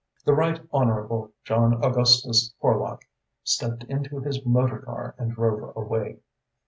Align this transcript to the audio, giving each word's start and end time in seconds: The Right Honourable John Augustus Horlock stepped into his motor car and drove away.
The 0.25 0.33
Right 0.33 0.59
Honourable 0.73 1.31
John 1.43 1.75
Augustus 1.85 2.55
Horlock 2.59 3.03
stepped 3.43 3.83
into 3.83 4.17
his 4.19 4.43
motor 4.43 4.79
car 4.79 5.13
and 5.19 5.31
drove 5.31 5.77
away. 5.77 6.21